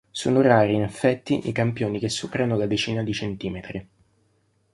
[0.09, 3.87] Sono rari, in effetti, i campioni che superano la decina di centimetri.